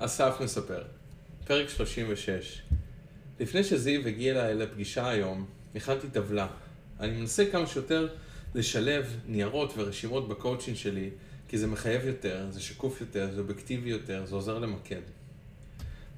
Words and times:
אסף 0.00 0.36
מספר, 0.40 0.82
פרק 1.46 1.68
36. 1.68 2.62
לפני 3.40 3.64
שזיו 3.64 4.06
הגיע 4.06 4.32
אליי 4.32 4.54
לפגישה 4.54 5.08
היום, 5.08 5.46
הכנתי 5.74 6.08
טבלה. 6.08 6.46
אני 7.00 7.20
מנסה 7.20 7.44
כמה 7.52 7.66
שיותר 7.66 8.08
לשלב 8.54 9.16
ניירות 9.26 9.72
ורשימות 9.76 10.28
בקואוצ'ין 10.28 10.74
שלי, 10.74 11.10
כי 11.48 11.58
זה 11.58 11.66
מחייב 11.66 12.06
יותר, 12.06 12.46
זה 12.50 12.60
שקוף 12.60 13.00
יותר, 13.00 13.28
זה 13.34 13.40
אובייקטיבי 13.40 13.90
יותר, 13.90 14.26
זה 14.26 14.34
עוזר 14.34 14.58
למקד. 14.58 15.00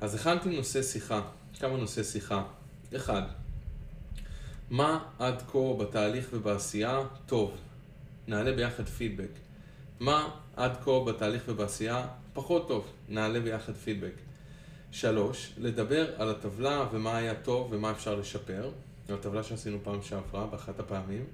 אז 0.01 0.15
הכנתי 0.15 0.49
נושא 0.49 0.83
שיחה, 0.83 1.23
כמה 1.61 1.77
נושאי 1.77 2.05
שיחה. 2.05 2.45
אחד, 2.97 3.23
מה 4.71 5.05
עד 5.19 5.43
כה 5.53 5.59
בתהליך 5.79 6.29
ובעשייה 6.33 7.01
טוב? 7.27 7.57
נעלה 8.29 8.53
ביחד 8.53 8.85
פידבק. 8.89 9.31
מה 10.01 10.29
עד 10.61 10.77
כה 10.85 10.91
בתהליך 11.07 11.43
ובעשייה 11.49 12.07
פחות 12.33 12.69
טוב? 12.69 12.87
נעלה 13.09 13.41
ביחד 13.41 13.73
פידבק. 13.73 14.13
שלוש, 14.91 15.53
לדבר 15.59 16.07
על 16.17 16.31
הטבלה 16.31 16.87
ומה 16.93 17.17
היה 17.17 17.35
טוב 17.35 17.69
ומה 17.73 17.91
אפשר 17.91 18.15
לשפר. 18.15 18.71
זו 19.09 19.15
הטבלה 19.15 19.43
שעשינו 19.43 19.79
פעם 19.83 20.03
שעברה, 20.03 20.47
באחת 20.47 20.81
הפעמים. 20.81 21.25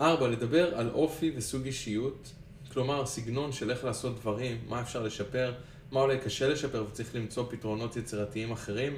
ארבע, 0.00 0.28
לדבר 0.28 0.74
על 0.74 0.90
אופי 0.90 1.32
וסוג 1.36 1.64
אישיות, 1.64 2.32
כלומר 2.72 3.06
סגנון 3.06 3.52
של 3.52 3.70
איך 3.70 3.84
לעשות 3.84 4.20
דברים, 4.20 4.60
מה 4.68 4.80
אפשר 4.80 5.02
לשפר, 5.02 5.52
מה 5.92 6.00
אולי 6.00 6.18
קשה 6.18 6.48
לשפר 6.48 6.84
וצריך 6.88 7.14
למצוא 7.14 7.44
פתרונות 7.50 7.96
יצירתיים 7.96 8.52
אחרים. 8.52 8.94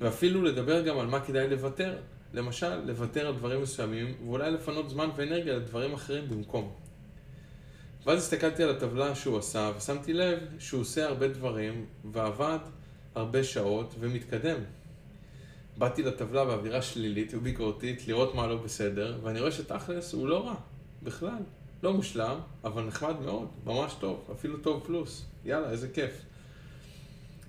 ואפילו 0.00 0.42
לדבר 0.42 0.82
גם 0.82 0.98
על 0.98 1.06
מה 1.06 1.20
כדאי 1.20 1.48
לוותר. 1.48 1.96
למשל, 2.34 2.84
לוותר 2.84 3.26
על 3.26 3.34
דברים 3.34 3.62
מסוימים, 3.62 4.14
ואולי 4.26 4.50
לפנות 4.50 4.90
זמן 4.90 5.08
ואנרגיה 5.16 5.54
לדברים 5.54 5.94
אחרים 5.94 6.28
במקום. 6.28 6.72
ואז 8.06 8.18
הסתכלתי 8.18 8.62
על 8.62 8.70
הטבלה 8.70 9.14
שהוא 9.14 9.38
עשה, 9.38 9.72
ושמתי 9.76 10.12
לב 10.12 10.38
שהוא 10.58 10.80
עושה 10.80 11.06
הרבה 11.06 11.28
דברים, 11.28 11.86
ועבד 12.12 12.58
הרבה 13.14 13.44
שעות, 13.44 13.94
ומתקדם. 14.00 14.58
באתי 15.78 16.02
לטבלה 16.02 16.44
באווירה 16.44 16.82
שלילית 16.82 17.34
וביקורתית, 17.34 18.08
לראות 18.08 18.34
מה 18.34 18.46
לא 18.46 18.56
בסדר, 18.56 19.18
ואני 19.22 19.40
רואה 19.40 19.52
שתכלס 19.52 20.12
הוא 20.12 20.28
לא 20.28 20.46
רע, 20.46 20.54
בכלל. 21.02 21.38
לא 21.82 21.92
מושלם, 21.92 22.38
אבל 22.64 22.82
נחמד 22.82 23.20
מאוד, 23.20 23.48
ממש 23.64 23.94
טוב, 24.00 24.28
אפילו 24.32 24.58
טוב 24.58 24.84
פלוס. 24.86 25.24
יאללה, 25.44 25.70
איזה 25.70 25.88
כיף. 25.88 26.12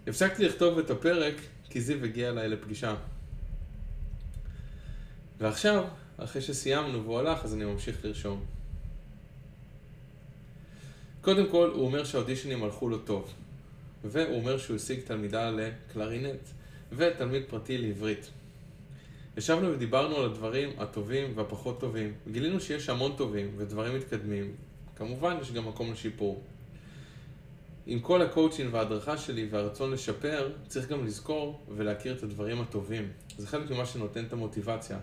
הפסקתי 0.08 0.46
לכתוב 0.46 0.80
את 0.80 0.90
הפרק, 0.90 1.34
כי 1.70 1.82
זיו 1.82 2.04
הגיע 2.04 2.30
אליי 2.30 2.50
לפגישה. 2.50 2.96
ועכשיו, 5.40 5.84
אחרי 6.18 6.42
שסיימנו 6.42 7.04
והוא 7.04 7.20
הלך, 7.20 7.46
אז 7.46 7.54
אני 7.54 7.66
ממשיך 7.66 8.06
לרשום. 8.06 8.46
קודם 11.24 11.50
כל, 11.50 11.70
הוא 11.74 11.86
אומר 11.86 12.04
שהאודישנים 12.04 12.64
הלכו 12.64 12.90
לו 12.90 12.98
טוב. 12.98 13.34
והוא 14.04 14.40
אומר 14.40 14.58
שהוא 14.58 14.76
השיג 14.76 15.00
תלמידה 15.00 15.52
לקלרינט, 15.52 16.40
ותלמיד 16.92 17.44
פרטי 17.50 17.78
לעברית. 17.78 18.30
ישבנו 19.38 19.72
ודיברנו 19.72 20.16
על 20.16 20.26
הדברים 20.26 20.70
הטובים 20.78 21.38
והפחות 21.38 21.80
טובים, 21.80 22.14
וגילינו 22.28 22.60
שיש 22.60 22.90
המון 22.90 23.14
טובים 23.18 23.52
ודברים 23.58 23.96
מתקדמים. 23.96 24.56
כמובן, 24.96 25.38
יש 25.42 25.52
גם 25.52 25.68
מקום 25.68 25.92
לשיפור. 25.92 26.42
עם 27.86 28.00
כל 28.00 28.22
הקואוצ'ין 28.22 28.68
וההדרכה 28.72 29.18
שלי 29.18 29.48
והרצון 29.52 29.92
לשפר, 29.92 30.52
צריך 30.68 30.90
גם 30.90 31.06
לזכור 31.06 31.60
ולהכיר 31.76 32.14
את 32.14 32.24
הדברים 32.24 32.62
הטובים. 32.62 33.12
זה 33.38 33.48
חלק 33.48 33.72
ממה 33.72 33.86
שנותן 33.86 34.26
את 34.26 34.34
המוטיבציה. 34.34 34.98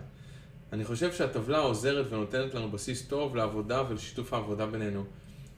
אני 0.73 0.85
חושב 0.85 1.13
שהטבלה 1.13 1.59
עוזרת 1.59 2.05
ונותנת 2.11 2.53
לנו 2.53 2.71
בסיס 2.71 3.07
טוב 3.07 3.35
לעבודה 3.35 3.83
ולשיתוף 3.89 4.33
העבודה 4.33 4.65
בינינו, 4.65 5.03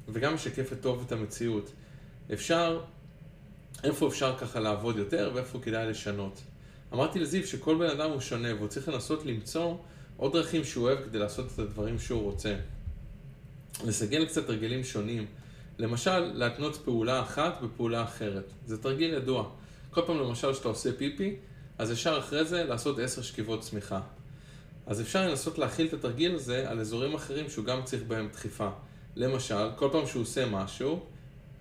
וגם 0.10 0.34
משקפת 0.34 0.82
טוב 0.82 1.04
את 1.08 1.12
המציאות. 1.12 1.72
אפשר, 2.34 2.82
איפה 3.84 4.08
אפשר 4.08 4.38
ככה 4.38 4.60
לעבוד 4.60 4.98
יותר 4.98 5.32
ואיפה 5.34 5.60
כדאי 5.60 5.90
לשנות. 5.90 6.42
אמרתי 6.94 7.20
לזיו 7.20 7.48
שכל 7.48 7.76
בן 7.76 7.90
אדם 7.90 8.12
הוא 8.12 8.22
שונה 8.22 8.56
והוא 8.56 8.68
צריך 8.68 8.90
לנסות 8.90 9.26
למצוא 9.26 9.78
עוד 10.18 10.34
דרכים 10.34 10.64
שהוא 10.64 10.84
אוהב 10.84 11.04
כדי 11.04 11.20
לעשות 11.20 11.52
את 11.54 11.60
הדברים 11.60 12.00
שהוא 12.00 12.22
רוצה. 12.22 12.56
לסגל 13.84 14.26
קצת 14.26 14.50
הרגלים 14.50 14.84
שונים. 14.84 15.26
למשל, 15.78 16.20
להתנות 16.20 16.82
פעולה 16.86 17.22
אחת 17.22 17.62
בפעולה 17.62 18.04
אחרת. 18.04 18.52
זה 18.66 18.78
תרגיל 18.78 19.14
ידוע. 19.14 19.50
כל 19.92 20.02
פעם 20.06 20.20
למשל 20.20 20.54
שאתה 20.54 20.68
עושה 20.68 20.90
פיפי, 20.98 21.36
אז 21.78 21.92
ישר 21.92 22.20
אחרי 22.20 22.46
זה 22.46 22.64
לעשות 22.64 23.00
עשר 23.00 23.22
שכיבות 23.22 23.62
צמיחה. 23.62 24.02
אז 24.86 25.02
אפשר 25.02 25.28
לנסות 25.30 25.58
להכיל 25.58 25.88
את 25.88 25.94
התרגיל 25.94 26.36
הזה 26.36 26.70
על 26.70 26.80
אזורים 26.80 27.16
אחרים 27.16 27.50
שהוא 27.50 27.66
גם 27.66 27.84
צריך 27.84 28.04
בהם 28.08 28.30
דחיפה. 28.34 28.70
למשל, 29.16 29.70
כל 29.76 29.90
פעם 29.92 30.08
שהוא 30.08 30.22
עושה 30.22 30.46
משהו, 30.46 31.00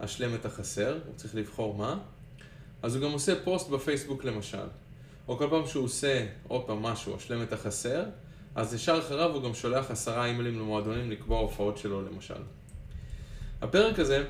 השלם 0.00 0.34
את 0.34 0.46
החסר, 0.46 0.98
הוא 1.06 1.14
צריך 1.16 1.34
לבחור 1.34 1.74
מה, 1.74 1.98
אז 2.82 2.96
הוא 2.96 3.04
גם 3.04 3.12
עושה 3.12 3.44
פוסט 3.44 3.68
בפייסבוק 3.68 4.24
למשל. 4.24 4.66
או 5.28 5.38
כל 5.38 5.46
פעם 5.50 5.66
שהוא 5.66 5.84
עושה 5.84 6.26
עוד 6.48 6.66
פעם 6.66 6.82
משהו, 6.82 7.16
השלם 7.16 7.42
את 7.42 7.52
החסר, 7.52 8.04
אז 8.54 8.74
ישר 8.74 8.98
אחריו 8.98 9.34
הוא 9.34 9.42
גם 9.42 9.54
שולח 9.54 9.90
עשרה 9.90 10.26
אימיילים 10.26 10.58
למועדונים 10.58 11.10
לקבוע 11.10 11.38
הופעות 11.38 11.78
שלו 11.78 12.02
למשל. 12.02 12.42
הפרק 13.62 13.98
הזה, 13.98 14.24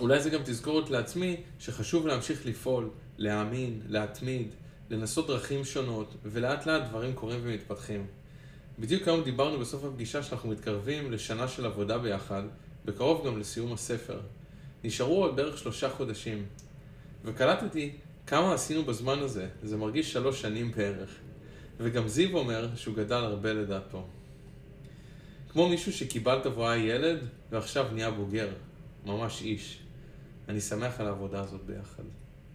אולי 0.00 0.22
זה 0.22 0.30
גם 0.30 0.40
תזכורת 0.44 0.90
לעצמי 0.90 1.36
שחשוב 1.58 2.06
להמשיך 2.06 2.46
לפעול, 2.46 2.90
להאמין, 3.18 3.80
להתמיד, 3.88 4.48
לנסות 4.90 5.26
דרכים 5.26 5.64
שונות, 5.64 6.14
ולאט 6.24 6.66
לאט 6.66 6.82
דברים 6.88 7.12
קורים 7.14 7.40
ומתפתחים. 7.42 8.06
בדיוק 8.78 9.08
היום 9.08 9.24
דיברנו 9.24 9.58
בסוף 9.58 9.84
הפגישה 9.84 10.22
שאנחנו 10.22 10.50
מתקרבים 10.50 11.12
לשנה 11.12 11.48
של 11.48 11.66
עבודה 11.66 11.98
ביחד, 11.98 12.42
בקרוב 12.84 13.26
גם 13.26 13.38
לסיום 13.40 13.72
הספר. 13.72 14.20
נשארו 14.84 15.24
עוד 15.24 15.36
בערך 15.36 15.58
שלושה 15.58 15.90
חודשים, 15.90 16.46
וקלטתי 17.24 17.92
כמה 18.26 18.54
עשינו 18.54 18.84
בזמן 18.84 19.18
הזה, 19.18 19.48
זה 19.62 19.76
מרגיש 19.76 20.12
שלוש 20.12 20.40
שנים 20.42 20.72
בערך. 20.72 21.10
וגם 21.78 22.08
זיו 22.08 22.38
אומר 22.38 22.68
שהוא 22.76 22.94
גדל 22.94 23.14
הרבה 23.14 23.52
לדעתו. 23.52 24.06
כמו 25.52 25.68
מישהו 25.68 25.92
שקיבלת 25.92 26.46
והוא 26.46 26.70
ילד, 26.74 27.18
ועכשיו 27.50 27.86
נהיה 27.92 28.10
בוגר. 28.10 28.48
ממש 29.06 29.42
איש. 29.42 29.78
אני 30.48 30.60
שמח 30.60 31.00
על 31.00 31.06
העבודה 31.06 31.40
הזאת 31.40 31.60
ביחד. 31.66 32.02